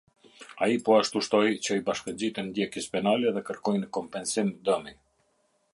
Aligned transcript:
Ai 0.67 0.77
po 0.85 0.95
ashtu 0.99 1.21
shtoj 1.27 1.51
që 1.67 1.77
i 1.81 1.83
bashkëngjiten 1.89 2.49
ndjekjes 2.49 2.89
penale 2.95 3.35
dhe 3.37 3.45
kërkojnë 3.51 3.93
kompensim 3.99 4.51
dëmi. 4.71 4.97